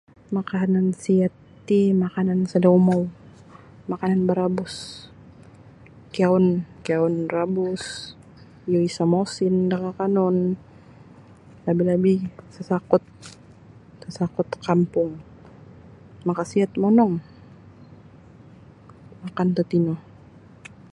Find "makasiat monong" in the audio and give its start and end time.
16.27-17.13